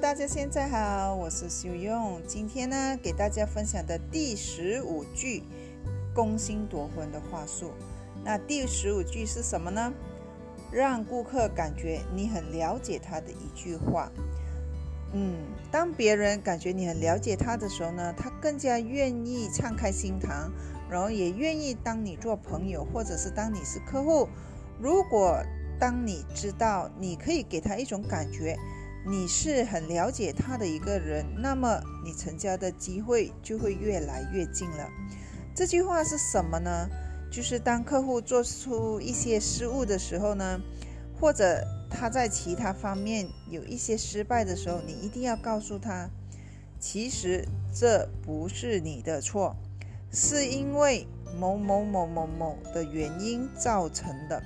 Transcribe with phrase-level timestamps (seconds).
[0.00, 2.20] 大家现在好，我是修用。
[2.26, 5.44] 今天呢，给大家分享的第十五句
[6.12, 7.70] 攻心夺魂的话术。
[8.24, 9.92] 那第十五句是什么呢？
[10.72, 14.10] 让顾客感觉你很了解他的一句话。
[15.12, 15.36] 嗯，
[15.70, 20.50] 当别人感觉你很了解他的时候呢，他更加愿意敞开心膛，
[20.90, 24.28] 然后也愿意当你做朋友，或者是当你是客户。
[24.80, 25.40] 如果
[25.78, 28.58] 当你知道你可以给他一种感觉。
[29.06, 34.88] 你是很了解他的一个人，那么你成交的机会就会越来越近了。
[35.54, 36.88] 这句话是什么呢？
[37.30, 40.60] 就是当客户做出一些失误的时候呢，
[41.20, 46.08] 或者他在其他方面有一些失败的时候，你一定要告诉他，
[46.80, 49.56] 其实这不是你的错，
[50.12, 51.06] 是因为
[51.38, 54.42] 某某某某某的原因造成的。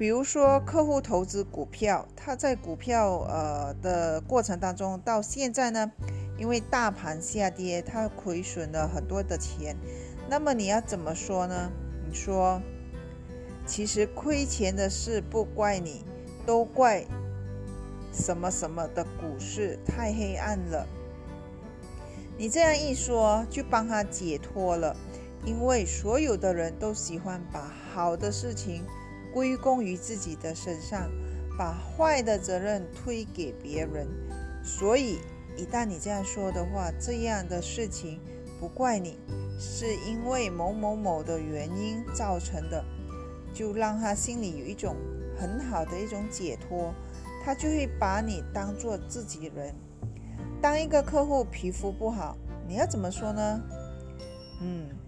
[0.00, 5.92] 比如说，客户投资股票，他在股票呃的过程当中，到现在呢，
[6.38, 9.76] 因为大盘下跌，他亏损了很多的钱。
[10.26, 11.70] 那么你要怎么说呢？
[12.08, 12.62] 你说，
[13.66, 16.02] 其实亏钱的事不怪你，
[16.46, 17.04] 都怪
[18.10, 20.86] 什么什么的股市太黑暗了。
[22.38, 24.96] 你这样一说，就帮他解脱了，
[25.44, 28.82] 因为所有的人都喜欢把好的事情。
[29.32, 31.10] 归功于自己的身上，
[31.58, 34.06] 把坏的责任推给别人。
[34.62, 35.18] 所以，
[35.56, 38.20] 一旦你这样说的话，这样的事情
[38.58, 39.18] 不怪你，
[39.58, 42.84] 是因为某某某的原因造成的，
[43.52, 44.96] 就让他心里有一种
[45.38, 46.94] 很好的一种解脱，
[47.44, 49.74] 他就会把你当做自己人。
[50.60, 52.36] 当一个客户皮肤不好，
[52.68, 53.60] 你要怎么说呢？
[54.60, 54.99] 嗯。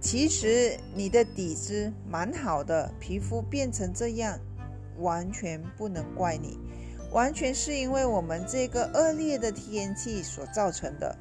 [0.00, 4.38] 其实你的底子蛮好的，皮肤变成这样，
[4.98, 6.56] 完全不能怪你，
[7.10, 11.16] 完全是因为我们这个恶劣的天气所造成的。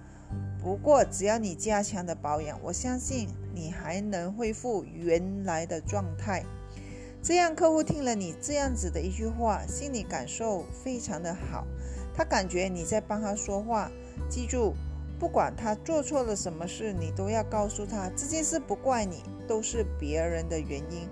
[0.61, 6.43] 不过只要你加强的保养，我相信你还能恢复原来的状态。
[7.23, 11.65] 这样客户听了你这样子的一句话，心里感受非常的好，
[12.13, 13.91] 他感觉你在帮他说话。
[14.29, 14.75] 记住。
[15.19, 21.09] 不管他做错了什么事，你都要告诉他这件事不怪你，都是别人的原因，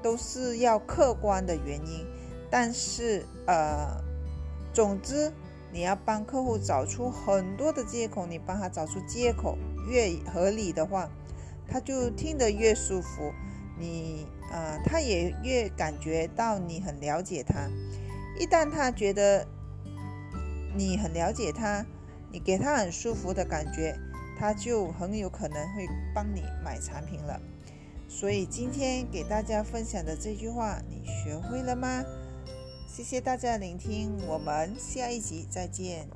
[0.00, 2.06] 都是要客观的原因。
[2.50, 4.00] 但是，呃，
[4.72, 5.32] 总之
[5.72, 9.58] 你要帮客户找出很多的借口，你帮他找出借口
[9.88, 11.10] 越合理的话，
[11.68, 13.32] 他就听得越舒服，
[13.76, 17.68] 你啊，他也越感觉到你很了解他。
[18.38, 19.44] 一旦他觉得
[20.76, 21.84] 你很了解他。
[22.30, 23.98] 你给他很舒服的感觉，
[24.38, 27.40] 他就很有可能会帮你买产品了。
[28.08, 32.04] 所以今天给大家分享的这句话，你学会了吗？
[32.86, 36.08] 谢谢大家聆听，我们下一集再见。